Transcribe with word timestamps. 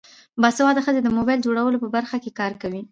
باسواده 0.41 0.81
ښځې 0.85 0.99
د 1.03 1.09
موبایل 1.17 1.39
جوړولو 1.45 1.81
په 1.83 1.89
برخه 1.95 2.15
کې 2.23 2.35
کار 2.39 2.53
کوي. 2.61 2.79